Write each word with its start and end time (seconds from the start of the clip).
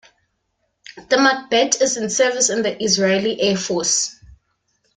The 1.09 1.17
Machbet 1.17 1.79
is 1.79 1.95
in 1.95 2.09
service 2.09 2.49
in 2.49 2.63
the 2.63 2.83
Israeli 2.83 3.39
Air 3.39 3.55
Force. 3.55 4.17